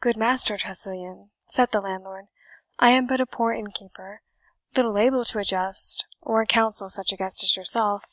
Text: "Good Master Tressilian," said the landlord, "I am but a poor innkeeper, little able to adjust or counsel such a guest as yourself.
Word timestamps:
"Good 0.00 0.16
Master 0.16 0.56
Tressilian," 0.56 1.30
said 1.46 1.70
the 1.70 1.80
landlord, 1.80 2.26
"I 2.80 2.90
am 2.90 3.06
but 3.06 3.20
a 3.20 3.26
poor 3.26 3.52
innkeeper, 3.52 4.20
little 4.74 4.98
able 4.98 5.24
to 5.24 5.38
adjust 5.38 6.04
or 6.20 6.44
counsel 6.46 6.90
such 6.90 7.12
a 7.12 7.16
guest 7.16 7.44
as 7.44 7.56
yourself. 7.56 8.04